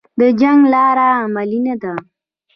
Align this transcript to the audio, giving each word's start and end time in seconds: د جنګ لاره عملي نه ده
د 0.19 0.21
جنګ 0.41 0.59
لاره 0.73 1.07
عملي 1.23 1.59
نه 1.67 1.75
ده 1.81 1.93